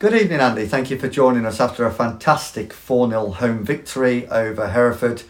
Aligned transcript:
Good 0.00 0.12
evening, 0.14 0.40
Andy. 0.40 0.66
Thank 0.66 0.90
you 0.90 0.98
for 0.98 1.08
joining 1.08 1.46
us 1.46 1.60
after 1.60 1.86
a 1.86 1.92
fantastic 1.92 2.72
4 2.72 3.10
0 3.10 3.28
home 3.28 3.64
victory 3.64 4.26
over 4.26 4.70
Hereford. 4.70 5.22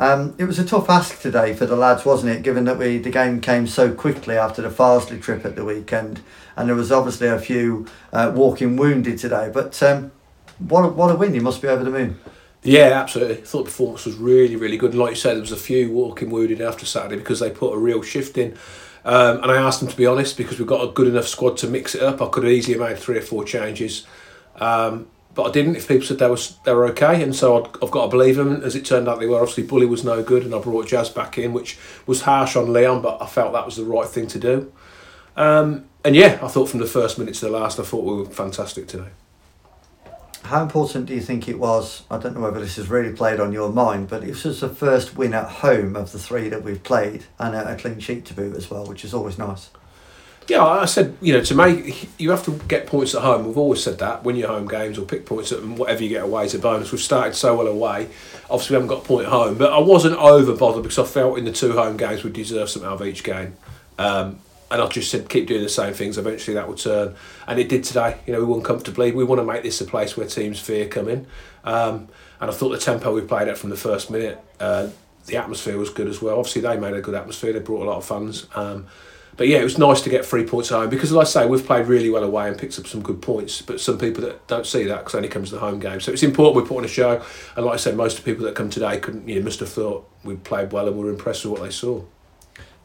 Um, 0.00 0.34
it 0.36 0.46
was 0.46 0.58
a 0.58 0.64
tough 0.64 0.90
ask 0.90 1.20
today 1.20 1.54
for 1.54 1.64
the 1.64 1.76
lads, 1.76 2.04
wasn't 2.04 2.32
it? 2.32 2.42
Given 2.42 2.64
that 2.64 2.76
we 2.76 2.98
the 2.98 3.10
game 3.10 3.40
came 3.40 3.68
so 3.68 3.94
quickly 3.94 4.36
after 4.36 4.62
the 4.62 4.68
Farsley 4.68 5.22
trip 5.22 5.44
at 5.44 5.54
the 5.54 5.64
weekend, 5.64 6.22
and 6.56 6.68
there 6.68 6.74
was 6.74 6.90
obviously 6.90 7.28
a 7.28 7.38
few 7.38 7.86
uh, 8.12 8.32
walking 8.34 8.76
wounded 8.76 9.16
today. 9.16 9.48
But 9.54 9.80
um, 9.80 10.10
what 10.58 10.84
a, 10.84 10.88
what 10.88 11.12
a 11.12 11.14
win! 11.14 11.32
You 11.32 11.42
must 11.42 11.62
be 11.62 11.68
over 11.68 11.84
the 11.84 11.90
moon. 11.90 12.18
Yeah, 12.64 13.00
absolutely. 13.00 13.38
I 13.38 13.42
thought 13.42 13.58
the 13.58 13.70
performance 13.70 14.06
was 14.06 14.16
really, 14.16 14.56
really 14.56 14.76
good. 14.76 14.90
And 14.90 14.98
like 14.98 15.10
you 15.10 15.16
said, 15.16 15.34
there 15.34 15.40
was 15.40 15.52
a 15.52 15.56
few 15.56 15.92
walking 15.92 16.30
wounded 16.30 16.60
after 16.60 16.84
Saturday 16.84 17.16
because 17.16 17.38
they 17.38 17.50
put 17.50 17.72
a 17.72 17.78
real 17.78 18.02
shift 18.02 18.36
in. 18.36 18.58
Um, 19.04 19.42
and 19.42 19.50
I 19.50 19.56
asked 19.56 19.80
them 19.80 19.88
to 19.88 19.96
be 19.96 20.06
honest 20.06 20.36
because 20.36 20.58
we've 20.58 20.68
got 20.68 20.86
a 20.86 20.92
good 20.92 21.08
enough 21.08 21.26
squad 21.26 21.56
to 21.58 21.66
mix 21.66 21.94
it 21.94 22.02
up. 22.02 22.20
I 22.20 22.28
could 22.28 22.44
have 22.44 22.52
easily 22.52 22.78
made 22.78 22.98
three 22.98 23.18
or 23.18 23.22
four 23.22 23.44
changes. 23.44 24.06
Um, 24.56 25.08
but 25.34 25.44
I 25.44 25.50
didn't. 25.52 25.76
If 25.76 25.88
people 25.88 26.06
said 26.06 26.18
they 26.18 26.28
was 26.28 26.56
they 26.64 26.72
were 26.72 26.86
okay, 26.86 27.22
and 27.22 27.34
so 27.34 27.64
i 27.64 27.68
have 27.80 27.90
got 27.90 28.04
to 28.06 28.10
believe 28.10 28.36
them. 28.36 28.62
As 28.62 28.74
it 28.74 28.84
turned 28.84 29.08
out, 29.08 29.20
they 29.20 29.26
were. 29.26 29.40
Obviously, 29.40 29.62
Bully 29.62 29.86
was 29.86 30.04
no 30.04 30.22
good, 30.22 30.44
and 30.44 30.54
I 30.54 30.58
brought 30.58 30.88
Jazz 30.88 31.08
back 31.08 31.38
in, 31.38 31.52
which 31.52 31.78
was 32.06 32.22
harsh 32.22 32.56
on 32.56 32.72
Leon, 32.72 33.00
but 33.00 33.22
I 33.22 33.26
felt 33.26 33.52
that 33.52 33.64
was 33.64 33.76
the 33.76 33.84
right 33.84 34.08
thing 34.08 34.26
to 34.28 34.38
do. 34.38 34.72
Um, 35.36 35.86
and 36.04 36.16
yeah, 36.16 36.38
I 36.42 36.48
thought 36.48 36.68
from 36.68 36.80
the 36.80 36.86
first 36.86 37.18
minute 37.18 37.34
to 37.36 37.46
the 37.46 37.50
last, 37.50 37.78
I 37.78 37.84
thought 37.84 38.04
we 38.04 38.22
were 38.22 38.26
fantastic 38.26 38.88
today. 38.88 39.10
How 40.50 40.64
important 40.64 41.06
do 41.06 41.14
you 41.14 41.20
think 41.20 41.48
it 41.48 41.60
was? 41.60 42.02
I 42.10 42.18
don't 42.18 42.34
know 42.34 42.40
whether 42.40 42.58
this 42.58 42.74
has 42.74 42.88
really 42.88 43.12
played 43.12 43.38
on 43.38 43.52
your 43.52 43.70
mind, 43.70 44.08
but 44.08 44.24
it 44.24 44.30
was 44.44 44.58
the 44.58 44.68
first 44.68 45.16
win 45.16 45.32
at 45.32 45.46
home 45.46 45.94
of 45.94 46.10
the 46.10 46.18
three 46.18 46.48
that 46.48 46.64
we've 46.64 46.82
played, 46.82 47.22
and 47.38 47.54
a 47.54 47.76
clean 47.76 48.00
sheet 48.00 48.24
to 48.24 48.34
boot 48.34 48.56
as 48.56 48.68
well, 48.68 48.84
which 48.84 49.04
is 49.04 49.14
always 49.14 49.38
nice. 49.38 49.70
Yeah, 50.48 50.64
I 50.64 50.86
said, 50.86 51.16
you 51.20 51.34
know, 51.34 51.44
to 51.44 51.54
make 51.54 52.08
you 52.18 52.30
have 52.30 52.44
to 52.46 52.58
get 52.66 52.88
points 52.88 53.14
at 53.14 53.22
home. 53.22 53.46
We've 53.46 53.56
always 53.56 53.80
said 53.80 53.98
that 53.98 54.24
win 54.24 54.34
your 54.34 54.48
home 54.48 54.66
games 54.66 54.98
or 54.98 55.02
pick 55.02 55.24
points 55.24 55.52
at 55.52 55.64
whatever 55.64 56.02
you 56.02 56.08
get 56.08 56.24
away 56.24 56.46
is 56.46 56.54
a 56.54 56.58
bonus. 56.58 56.90
We've 56.90 57.00
started 57.00 57.36
so 57.36 57.56
well 57.56 57.68
away. 57.68 58.08
Obviously, 58.50 58.74
we 58.74 58.82
haven't 58.82 58.88
got 58.88 59.04
a 59.04 59.06
point 59.06 59.26
at 59.26 59.32
home, 59.32 59.56
but 59.56 59.72
I 59.72 59.78
wasn't 59.78 60.16
over 60.16 60.56
bothered 60.56 60.82
because 60.82 60.98
I 60.98 61.04
felt 61.04 61.38
in 61.38 61.44
the 61.44 61.52
two 61.52 61.74
home 61.74 61.96
games 61.96 62.24
we 62.24 62.32
deserved 62.32 62.70
something 62.70 62.90
out 62.90 63.00
of 63.00 63.06
each 63.06 63.22
game. 63.22 63.54
Um, 64.00 64.40
and 64.70 64.80
I 64.80 64.86
just 64.86 65.10
said 65.10 65.28
keep 65.28 65.46
doing 65.48 65.62
the 65.62 65.68
same 65.68 65.94
things. 65.94 66.16
Eventually, 66.16 66.54
that 66.54 66.68
will 66.68 66.76
turn, 66.76 67.14
and 67.46 67.58
it 67.58 67.68
did 67.68 67.84
today. 67.84 68.18
You 68.26 68.32
know, 68.32 68.40
we 68.40 68.46
won 68.46 68.62
comfortably. 68.62 69.12
We 69.12 69.24
want 69.24 69.40
to 69.40 69.44
make 69.44 69.62
this 69.62 69.80
a 69.80 69.84
place 69.84 70.16
where 70.16 70.26
teams 70.26 70.60
fear 70.60 70.86
coming. 70.88 71.26
Um, 71.64 72.08
and 72.40 72.50
I 72.50 72.54
thought 72.54 72.70
the 72.70 72.78
tempo 72.78 73.14
we 73.14 73.20
played 73.22 73.48
at 73.48 73.58
from 73.58 73.70
the 73.70 73.76
first 73.76 74.10
minute, 74.10 74.42
uh, 74.60 74.88
the 75.26 75.36
atmosphere 75.36 75.76
was 75.76 75.90
good 75.90 76.08
as 76.08 76.22
well. 76.22 76.38
Obviously, 76.38 76.62
they 76.62 76.78
made 76.78 76.94
a 76.94 77.00
good 77.00 77.14
atmosphere. 77.14 77.52
They 77.52 77.58
brought 77.58 77.82
a 77.82 77.90
lot 77.90 77.98
of 77.98 78.04
fans. 78.04 78.46
Um, 78.54 78.86
but 79.36 79.48
yeah, 79.48 79.58
it 79.58 79.64
was 79.64 79.78
nice 79.78 80.02
to 80.02 80.10
get 80.10 80.24
three 80.24 80.44
points 80.44 80.68
home 80.68 80.90
because, 80.90 81.12
like 81.12 81.26
I 81.26 81.30
say, 81.30 81.46
we've 81.46 81.64
played 81.64 81.86
really 81.86 82.10
well 82.10 82.24
away 82.24 82.48
and 82.48 82.58
picked 82.58 82.78
up 82.78 82.86
some 82.86 83.02
good 83.02 83.22
points. 83.22 83.62
But 83.62 83.80
some 83.80 83.98
people 83.98 84.22
that 84.24 84.46
don't 84.46 84.66
see 84.66 84.84
that 84.84 84.98
because 84.98 85.14
only 85.14 85.28
comes 85.28 85.48
to 85.48 85.54
the 85.54 85.60
home 85.60 85.80
game. 85.80 86.00
So 86.00 86.12
it's 86.12 86.22
important 86.22 86.62
we 86.62 86.68
put 86.68 86.78
on 86.78 86.84
a 86.84 86.88
show. 86.88 87.22
And 87.56 87.64
like 87.64 87.74
I 87.74 87.78
said, 87.78 87.96
most 87.96 88.18
of 88.18 88.24
the 88.24 88.30
people 88.30 88.44
that 88.46 88.54
come 88.54 88.70
today 88.70 88.98
couldn't, 88.98 89.26
you 89.28 89.36
know, 89.36 89.44
must 89.44 89.60
have 89.60 89.70
thought 89.70 90.08
we 90.24 90.36
played 90.36 90.72
well 90.72 90.88
and 90.88 90.96
were 90.96 91.10
impressed 91.10 91.44
with 91.44 91.52
what 91.52 91.62
they 91.62 91.70
saw. 91.70 92.02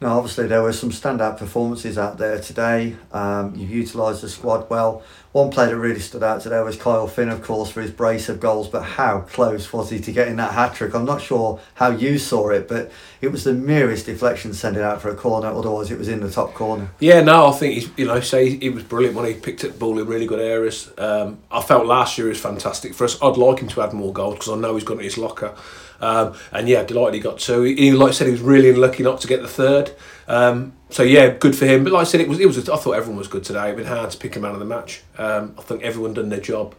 Now, 0.01 0.17
obviously, 0.17 0.47
there 0.47 0.61
were 0.61 0.73
some 0.73 0.91
standout 0.91 1.37
performances 1.37 1.97
out 1.97 2.17
there 2.17 2.39
today. 2.39 2.97
Um, 3.13 3.55
you've 3.55 3.71
utilised 3.71 4.21
the 4.21 4.29
squad 4.29 4.69
well. 4.69 5.01
One 5.31 5.49
player 5.49 5.69
that 5.69 5.77
really 5.77 6.01
stood 6.01 6.21
out 6.21 6.41
today 6.41 6.61
was 6.61 6.75
Kyle 6.75 7.07
Finn, 7.07 7.29
of 7.29 7.41
course, 7.41 7.69
for 7.69 7.81
his 7.81 7.91
brace 7.91 8.27
of 8.27 8.41
goals. 8.41 8.67
But 8.67 8.83
how 8.83 9.21
close 9.21 9.71
was 9.71 9.89
he 9.89 9.99
to 9.99 10.11
getting 10.11 10.35
that 10.35 10.53
hat 10.53 10.75
trick? 10.75 10.93
I'm 10.93 11.05
not 11.05 11.21
sure 11.21 11.61
how 11.75 11.91
you 11.91 12.17
saw 12.17 12.49
it, 12.49 12.67
but 12.67 12.91
it 13.21 13.29
was 13.29 13.45
the 13.45 13.53
merest 13.53 14.05
deflection 14.05 14.53
sending 14.53 14.83
out 14.83 15.01
for 15.01 15.09
a 15.09 15.15
corner. 15.15 15.47
Otherwise, 15.47 15.91
it 15.91 15.97
was 15.97 16.09
in 16.09 16.19
the 16.19 16.29
top 16.29 16.53
corner. 16.53 16.89
Yeah, 16.99 17.21
no, 17.21 17.47
I 17.47 17.51
think 17.53 17.73
he's, 17.75 17.89
you 17.97 18.05
know, 18.05 18.19
say 18.19 18.49
he 18.49 18.69
was 18.69 18.83
brilliant 18.83 19.15
when 19.15 19.25
he 19.25 19.33
picked 19.33 19.63
up 19.63 19.71
the 19.71 19.77
ball 19.77 19.97
in 19.97 20.07
really 20.07 20.25
good 20.25 20.39
areas. 20.41 20.91
Um, 20.97 21.39
I 21.49 21.61
felt 21.61 21.85
last 21.85 22.17
year 22.17 22.27
was 22.27 22.39
fantastic 22.39 22.93
for 22.93 23.05
us. 23.05 23.21
I'd 23.21 23.37
like 23.37 23.59
him 23.59 23.69
to 23.69 23.81
add 23.81 23.93
more 23.93 24.11
goals 24.11 24.35
because 24.35 24.49
I 24.49 24.55
know 24.55 24.73
he's 24.75 24.83
got 24.83 24.97
in 24.97 25.03
his 25.05 25.17
locker. 25.17 25.55
Um, 26.01 26.35
and 26.51 26.67
yeah, 26.67 26.83
delighted 26.83 27.15
he 27.15 27.19
got 27.19 27.39
two. 27.39 27.63
He, 27.63 27.91
like 27.91 28.09
I 28.09 28.11
said, 28.11 28.27
he 28.27 28.31
was 28.31 28.41
really 28.41 28.69
unlucky 28.69 29.03
not 29.03 29.21
to 29.21 29.27
get 29.27 29.41
the 29.41 29.47
third. 29.47 29.84
Um, 30.27 30.73
so 30.89 31.03
yeah, 31.03 31.29
good 31.29 31.55
for 31.55 31.65
him. 31.65 31.83
But 31.83 31.93
like 31.93 32.01
I 32.01 32.03
said, 32.05 32.21
it 32.21 32.27
was 32.27 32.39
it 32.39 32.45
was. 32.45 32.67
A, 32.67 32.73
I 32.73 32.77
thought 32.77 32.93
everyone 32.93 33.17
was 33.17 33.27
good 33.27 33.43
today. 33.43 33.69
It 33.69 33.77
been 33.77 33.85
hard 33.85 34.11
to 34.11 34.17
pick 34.17 34.35
him 34.35 34.45
out 34.45 34.53
of 34.53 34.59
the 34.59 34.65
match. 34.65 35.03
Um, 35.17 35.55
I 35.57 35.61
think 35.61 35.83
everyone 35.83 36.13
done 36.13 36.29
their 36.29 36.39
job. 36.39 36.75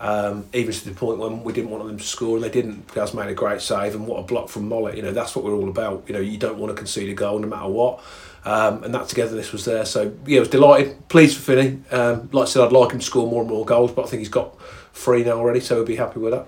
Um, 0.00 0.46
even 0.52 0.72
to 0.72 0.88
the 0.88 0.94
point 0.94 1.18
when 1.18 1.42
we 1.42 1.52
didn't 1.52 1.70
want 1.70 1.84
them 1.84 1.98
to 1.98 2.04
score 2.04 2.36
and 2.36 2.44
they 2.44 2.50
didn't. 2.50 2.94
Gaz 2.94 3.14
made 3.14 3.28
a 3.28 3.34
great 3.34 3.60
save 3.60 3.96
and 3.96 4.06
what 4.06 4.20
a 4.20 4.22
block 4.22 4.48
from 4.48 4.68
Mollett. 4.68 4.96
You 4.96 5.02
know 5.02 5.12
that's 5.12 5.34
what 5.34 5.44
we're 5.44 5.54
all 5.54 5.68
about. 5.68 6.04
You 6.06 6.14
know 6.14 6.20
you 6.20 6.38
don't 6.38 6.58
want 6.58 6.70
to 6.70 6.76
concede 6.76 7.08
a 7.08 7.14
goal 7.14 7.38
no 7.38 7.48
matter 7.48 7.68
what. 7.68 8.00
Um, 8.44 8.84
and 8.84 8.94
that 8.94 9.08
togetherness 9.08 9.52
was 9.52 9.64
there. 9.64 9.84
So 9.84 10.14
yeah, 10.24 10.38
I 10.38 10.40
was 10.40 10.48
delighted, 10.48 11.08
pleased 11.08 11.36
for 11.36 11.42
Finney. 11.42 11.82
Um, 11.90 12.30
like 12.32 12.46
I 12.46 12.50
said, 12.50 12.62
I'd 12.62 12.72
like 12.72 12.92
him 12.92 13.00
to 13.00 13.04
score 13.04 13.28
more 13.28 13.42
and 13.42 13.50
more 13.50 13.64
goals, 13.64 13.90
but 13.92 14.04
I 14.04 14.08
think 14.08 14.20
he's 14.20 14.28
got 14.28 14.56
three 14.92 15.24
now 15.24 15.32
already, 15.32 15.60
so 15.60 15.76
we'll 15.76 15.84
be 15.84 15.96
happy 15.96 16.20
with 16.20 16.32
that. 16.32 16.46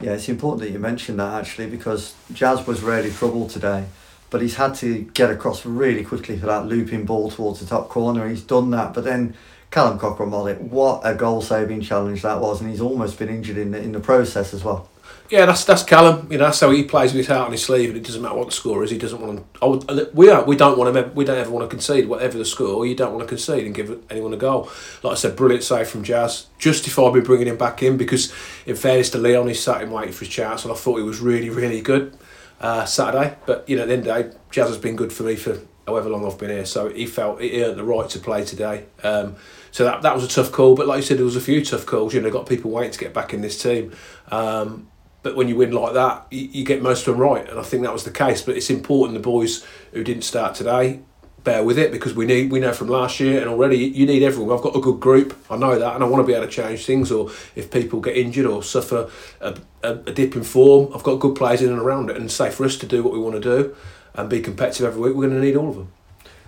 Yeah, 0.00 0.12
it's 0.12 0.28
important 0.28 0.60
that 0.60 0.70
you 0.70 0.78
mention 0.78 1.16
that 1.16 1.40
actually 1.40 1.68
because 1.68 2.14
Jazz 2.32 2.66
was 2.66 2.82
really 2.82 3.10
troubled 3.10 3.50
today, 3.50 3.86
but 4.30 4.42
he's 4.42 4.56
had 4.56 4.74
to 4.76 5.02
get 5.14 5.30
across 5.30 5.64
really 5.64 6.04
quickly 6.04 6.38
for 6.38 6.46
that 6.46 6.66
looping 6.66 7.04
ball 7.04 7.30
towards 7.30 7.60
the 7.60 7.66
top 7.66 7.88
corner. 7.88 8.28
He's 8.28 8.42
done 8.42 8.70
that, 8.70 8.94
but 8.94 9.04
then 9.04 9.34
Callum 9.70 9.98
Cockerill 9.98 10.28
Mollett, 10.28 10.60
what 10.60 11.02
a 11.04 11.14
goal 11.14 11.42
saving 11.42 11.82
challenge 11.82 12.22
that 12.22 12.40
was, 12.40 12.60
and 12.60 12.70
he's 12.70 12.80
almost 12.80 13.18
been 13.18 13.28
injured 13.28 13.56
in 13.56 13.72
the, 13.72 13.78
in 13.78 13.92
the 13.92 14.00
process 14.00 14.54
as 14.54 14.64
well. 14.64 14.88
Yeah, 15.28 15.44
that's 15.44 15.64
that's 15.64 15.82
Callum. 15.82 16.30
You 16.30 16.38
know, 16.38 16.44
that's 16.44 16.60
how 16.60 16.70
he 16.70 16.84
plays 16.84 17.12
with 17.12 17.18
his 17.18 17.26
heart 17.26 17.46
on 17.46 17.52
his 17.52 17.64
sleeve, 17.64 17.88
and 17.88 17.98
it 17.98 18.04
doesn't 18.04 18.22
matter 18.22 18.36
what 18.36 18.46
the 18.46 18.52
score 18.52 18.84
is. 18.84 18.90
He 18.90 18.98
doesn't 18.98 19.20
want 19.20 19.54
to. 19.54 19.66
Would, 19.66 19.90
uh, 19.90 20.04
we 20.14 20.30
are, 20.30 20.44
we 20.44 20.54
don't 20.54 20.78
want 20.78 20.94
to. 20.94 21.02
We 21.14 21.24
don't 21.24 21.38
ever 21.38 21.50
want 21.50 21.68
to 21.68 21.74
concede. 21.74 22.08
Whatever 22.08 22.38
the 22.38 22.44
score, 22.44 22.86
you 22.86 22.94
don't 22.94 23.12
want 23.12 23.22
to 23.22 23.28
concede 23.28 23.66
and 23.66 23.74
give 23.74 24.04
anyone 24.08 24.32
a 24.32 24.36
goal. 24.36 24.70
Like 25.02 25.12
I 25.12 25.16
said, 25.16 25.34
brilliant 25.34 25.64
save 25.64 25.88
from 25.88 26.04
Jazz. 26.04 26.46
Justified 26.58 27.14
me 27.14 27.22
bringing 27.22 27.48
him 27.48 27.56
back 27.56 27.82
in 27.82 27.96
because, 27.96 28.32
in 28.66 28.76
fairness 28.76 29.10
to 29.10 29.18
Leon, 29.18 29.48
he 29.48 29.54
sat 29.54 29.82
him 29.82 29.90
waiting 29.90 30.12
for 30.12 30.24
his 30.24 30.32
chance, 30.32 30.62
and 30.62 30.72
I 30.72 30.76
thought 30.76 30.98
he 30.98 31.02
was 31.02 31.18
really, 31.18 31.50
really 31.50 31.80
good 31.80 32.16
uh, 32.60 32.84
Saturday. 32.84 33.36
But 33.46 33.68
you 33.68 33.76
know, 33.76 33.82
at 33.82 33.88
the 33.88 33.94
end 33.94 34.06
of 34.06 34.14
the 34.14 34.22
day, 34.22 34.36
Jazz 34.50 34.68
has 34.68 34.78
been 34.78 34.96
good 34.96 35.12
for 35.12 35.22
me 35.22 35.36
for 35.36 35.58
however 35.86 36.08
long 36.08 36.26
I've 36.26 36.38
been 36.38 36.50
here. 36.50 36.66
So 36.66 36.88
he 36.88 37.06
felt 37.06 37.40
he 37.40 37.62
earned 37.62 37.78
the 37.78 37.84
right 37.84 38.08
to 38.10 38.18
play 38.18 38.44
today. 38.44 38.86
Um, 39.02 39.36
so 39.70 39.84
that 39.84 40.02
that 40.02 40.14
was 40.14 40.24
a 40.24 40.28
tough 40.28 40.52
call. 40.52 40.74
But 40.74 40.86
like 40.86 40.98
you 40.98 41.02
said, 41.02 41.18
there 41.18 41.24
was 41.24 41.36
a 41.36 41.40
few 41.40 41.64
tough 41.64 41.86
calls. 41.86 42.14
You 42.14 42.20
know, 42.20 42.30
got 42.30 42.48
people 42.48 42.70
waiting 42.70 42.92
to 42.92 42.98
get 42.98 43.14
back 43.14 43.32
in 43.34 43.40
this 43.40 43.60
team. 43.62 43.94
Um, 44.30 44.88
but 45.22 45.34
when 45.34 45.48
you 45.48 45.56
win 45.56 45.72
like 45.72 45.94
that, 45.94 46.26
you, 46.30 46.48
you 46.52 46.64
get 46.64 46.82
most 46.82 47.06
of 47.06 47.14
them 47.14 47.20
right, 47.20 47.48
and 47.48 47.58
I 47.58 47.62
think 47.62 47.82
that 47.82 47.92
was 47.92 48.04
the 48.04 48.12
case. 48.12 48.42
But 48.42 48.56
it's 48.56 48.70
important 48.70 49.18
the 49.18 49.22
boys 49.22 49.66
who 49.92 50.04
didn't 50.04 50.22
start 50.22 50.54
today 50.54 51.00
bear 51.46 51.62
with 51.62 51.78
it 51.78 51.92
because 51.92 52.12
we 52.12 52.26
need 52.26 52.50
we 52.50 52.58
know 52.58 52.72
from 52.72 52.88
last 52.88 53.20
year 53.20 53.40
and 53.40 53.48
already 53.48 53.78
you 53.78 54.04
need 54.04 54.22
everyone. 54.24 54.54
I've 54.54 54.62
got 54.62 54.76
a 54.76 54.80
good 54.80 54.98
group, 55.00 55.34
I 55.48 55.56
know 55.56 55.78
that, 55.78 55.94
and 55.94 56.02
I 56.02 56.06
want 56.06 56.22
to 56.22 56.26
be 56.26 56.34
able 56.34 56.44
to 56.44 56.52
change 56.52 56.84
things. 56.84 57.10
Or 57.10 57.30
if 57.54 57.70
people 57.70 58.00
get 58.00 58.16
injured 58.16 58.46
or 58.46 58.62
suffer 58.62 59.08
a, 59.40 59.56
a, 59.82 59.92
a 59.92 60.12
dip 60.12 60.34
in 60.34 60.42
form, 60.42 60.92
I've 60.92 61.04
got 61.04 61.20
good 61.20 61.36
players 61.36 61.62
in 61.62 61.70
and 61.70 61.78
around 61.78 62.10
it. 62.10 62.16
And 62.16 62.30
say 62.30 62.50
for 62.50 62.66
us 62.66 62.76
to 62.78 62.86
do 62.86 63.02
what 63.02 63.12
we 63.12 63.20
want 63.20 63.36
to 63.36 63.40
do 63.40 63.76
and 64.14 64.28
be 64.28 64.40
competitive 64.40 64.86
every 64.86 65.00
week, 65.00 65.14
we're 65.14 65.28
going 65.28 65.40
to 65.40 65.46
need 65.46 65.56
all 65.56 65.68
of 65.68 65.76
them. 65.76 65.92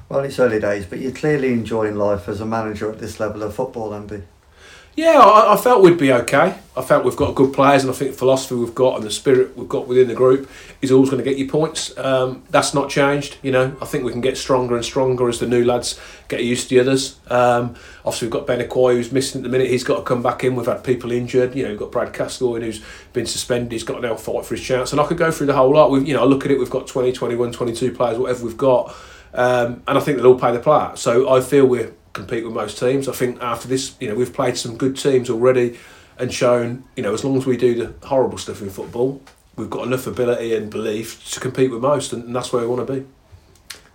Well, 0.08 0.20
it's 0.20 0.38
early 0.40 0.58
days, 0.58 0.84
but 0.84 0.98
you're 0.98 1.12
clearly 1.12 1.52
enjoying 1.52 1.94
life 1.94 2.28
as 2.28 2.40
a 2.40 2.46
manager 2.46 2.90
at 2.90 2.98
this 2.98 3.20
level 3.20 3.44
of 3.44 3.54
football, 3.54 3.94
Andy. 3.94 4.22
Yeah, 4.98 5.20
I, 5.20 5.54
I, 5.54 5.56
felt 5.56 5.84
we'd 5.84 5.96
be 5.96 6.12
okay. 6.12 6.58
I 6.76 6.82
felt 6.82 7.04
we've 7.04 7.14
got 7.14 7.36
good 7.36 7.54
players, 7.54 7.84
and 7.84 7.92
I 7.92 7.94
think 7.94 8.10
the 8.10 8.16
philosophy 8.16 8.56
we've 8.56 8.74
got 8.74 8.96
and 8.96 9.04
the 9.04 9.12
spirit 9.12 9.56
we've 9.56 9.68
got 9.68 9.86
within 9.86 10.08
the 10.08 10.14
group 10.14 10.50
is 10.82 10.90
always 10.90 11.08
going 11.08 11.22
to 11.22 11.30
get 11.30 11.38
you 11.38 11.48
points. 11.48 11.96
Um, 11.96 12.42
that's 12.50 12.74
not 12.74 12.90
changed. 12.90 13.36
You 13.40 13.52
know, 13.52 13.76
I 13.80 13.84
think 13.84 14.02
we 14.02 14.10
can 14.10 14.20
get 14.20 14.36
stronger 14.36 14.74
and 14.74 14.84
stronger 14.84 15.28
as 15.28 15.38
the 15.38 15.46
new 15.46 15.64
lads 15.64 16.00
get 16.26 16.42
used 16.42 16.68
to 16.68 16.74
the 16.74 16.80
others. 16.80 17.20
Um, 17.28 17.76
obviously, 18.04 18.26
we've 18.26 18.32
got 18.32 18.48
Benakoy 18.48 18.94
who's 18.94 19.12
missing 19.12 19.38
at 19.38 19.44
the 19.44 19.50
minute. 19.50 19.70
He's 19.70 19.84
got 19.84 19.98
to 19.98 20.02
come 20.02 20.20
back 20.20 20.42
in. 20.42 20.56
We've 20.56 20.66
had 20.66 20.82
people 20.82 21.12
injured. 21.12 21.54
You 21.54 21.62
know, 21.62 21.68
we've 21.70 21.78
got 21.78 21.92
Brad 21.92 22.12
Gascoigne 22.12 22.64
who's 22.64 22.82
been 23.12 23.26
suspended. 23.26 23.70
He's 23.70 23.84
got 23.84 24.00
to 24.00 24.08
now 24.08 24.16
fight 24.16 24.46
for 24.46 24.56
his 24.56 24.64
chance. 24.64 24.90
And 24.90 25.00
I 25.00 25.06
could 25.06 25.16
go 25.18 25.30
through 25.30 25.46
the 25.46 25.54
whole 25.54 25.70
lot. 25.70 25.92
We've, 25.92 26.08
you 26.08 26.14
know, 26.14 26.22
I 26.22 26.26
look 26.26 26.44
at 26.44 26.50
it. 26.50 26.58
We've 26.58 26.68
got 26.68 26.88
20, 26.88 27.12
21, 27.12 27.52
22 27.52 27.92
players, 27.92 28.18
whatever 28.18 28.44
we've 28.44 28.56
got. 28.56 28.96
Um, 29.32 29.84
and 29.86 29.96
I 29.96 30.00
think 30.00 30.16
they'll 30.16 30.26
all 30.26 30.38
play 30.40 30.50
the 30.50 30.58
part. 30.58 30.98
So 30.98 31.32
I 31.32 31.40
feel 31.40 31.66
we're 31.66 31.92
compete 32.12 32.44
with 32.44 32.54
most 32.54 32.78
teams. 32.78 33.08
I 33.08 33.12
think 33.12 33.40
after 33.42 33.68
this, 33.68 33.94
you 34.00 34.08
know, 34.08 34.14
we've 34.14 34.32
played 34.32 34.56
some 34.56 34.76
good 34.76 34.96
teams 34.96 35.30
already 35.30 35.78
and 36.18 36.32
shown, 36.32 36.84
you 36.96 37.02
know, 37.02 37.14
as 37.14 37.24
long 37.24 37.36
as 37.36 37.46
we 37.46 37.56
do 37.56 37.74
the 37.74 38.06
horrible 38.06 38.38
stuff 38.38 38.60
in 38.60 38.70
football, 38.70 39.22
we've 39.56 39.70
got 39.70 39.86
enough 39.86 40.06
ability 40.06 40.54
and 40.54 40.70
belief 40.70 41.30
to 41.32 41.40
compete 41.40 41.70
with 41.70 41.80
most, 41.80 42.12
and 42.12 42.34
that's 42.34 42.52
where 42.52 42.62
we 42.62 42.68
want 42.68 42.86
to 42.86 42.92
be. 42.92 43.06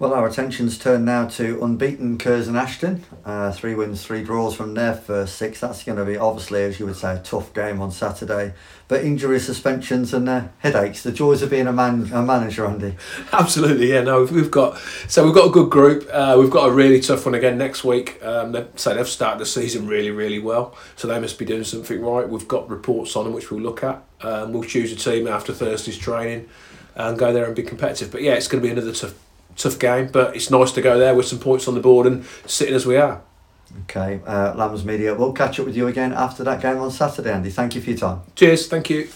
Well, 0.04 0.16
our 0.16 0.28
attention's 0.28 0.78
turned 0.78 1.06
now 1.06 1.28
to 1.30 1.64
unbeaten 1.64 2.18
Curzon 2.18 2.58
Ashton. 2.58 3.06
Uh, 3.24 3.54
three 3.54 3.74
wins, 3.74 4.06
three 4.06 4.22
draws 4.22 4.54
from 4.54 4.74
their 4.74 4.96
first 4.96 5.38
six. 5.38 5.62
That's 5.62 5.82
going 5.82 5.98
to 5.98 6.04
be, 6.04 6.18
obviously, 6.18 6.62
as 6.64 6.78
you 6.78 6.88
would 6.88 6.98
say, 6.98 7.16
a 7.16 7.20
tough 7.20 7.54
game 7.54 7.80
on 7.80 7.90
Saturday. 7.90 8.54
But 8.90 9.06
injury, 9.06 9.40
suspensions, 9.40 10.14
and 10.14 10.28
uh, 10.28 10.48
headaches. 10.60 11.04
The 11.04 11.14
joys 11.14 11.42
of 11.42 11.52
being 11.52 11.68
a 11.68 11.72
man, 11.72 12.12
a 12.12 12.22
manager, 12.22 12.66
Andy. 12.66 12.98
Absolutely, 13.32 13.94
yeah. 13.94 14.02
No, 14.02 14.26
we've 14.26 14.52
got 14.52 14.78
so 15.08 15.24
we've 15.24 15.34
got 15.34 15.48
a 15.48 15.52
good 15.52 15.72
group. 15.72 16.06
Uh, 16.12 16.36
we've 16.38 16.52
got 16.52 16.68
a 16.68 16.74
really 16.74 17.00
tough 17.00 17.26
one 17.26 17.36
again 17.36 17.58
next 17.58 17.86
week. 17.86 18.22
Um, 18.22 18.52
they 18.52 18.68
so 18.76 18.94
they've 18.94 19.08
started 19.08 19.40
the 19.40 19.46
season 19.46 19.88
really, 19.88 20.12
really 20.12 20.40
well. 20.40 20.76
So 20.98 21.08
they 21.08 21.18
must 21.18 21.40
be 21.40 21.46
doing 21.46 21.64
something 21.64 22.02
right. 22.02 22.28
We've 22.28 22.46
got 22.46 22.70
reports 22.70 23.16
on 23.16 23.24
them 23.24 23.34
which 23.34 23.52
we'll 23.52 23.62
look 23.62 23.86
at. 23.86 24.04
Um, 24.20 24.52
we'll 24.52 24.64
choose 24.64 24.92
a 24.92 24.98
team 24.98 25.30
after 25.30 25.54
Thursday's 25.54 25.98
training 25.98 26.50
and 26.94 27.18
go 27.18 27.32
there 27.32 27.46
and 27.46 27.56
be 27.56 27.64
competitive. 27.64 28.12
But 28.12 28.22
yeah, 28.22 28.34
it's 28.34 28.50
going 28.50 28.62
to 28.62 28.68
be 28.68 28.72
another 28.74 28.92
tough 28.92 29.14
tough 29.56 29.80
game, 29.80 30.10
but 30.12 30.36
it's 30.36 30.50
nice 30.50 30.72
to 30.74 30.82
go 30.82 30.98
there 30.98 31.16
with 31.16 31.26
some 31.26 31.40
points 31.40 31.68
on 31.68 31.74
the 31.74 31.80
board 31.80 32.08
and 32.08 32.26
sitting 32.46 32.76
as 32.76 32.86
we 32.86 32.98
are. 32.98 33.22
Okay, 33.84 34.22
uh, 34.26 34.54
Lambs 34.56 34.86
Media. 34.86 35.16
We'll 35.16 35.34
catch 35.34 35.60
up 35.60 35.66
with 35.66 35.76
you 35.76 35.88
again 35.88 36.14
after 36.14 36.44
that 36.44 36.62
game 36.62 36.78
on 36.78 36.92
Saturday, 36.92 37.32
Andy. 37.32 37.50
Thank 37.50 37.76
you 37.76 37.82
for 37.82 37.90
your 37.90 38.00
time. 38.00 38.22
Cheers. 38.36 38.68
Thank 38.68 38.90
you. 38.90 39.10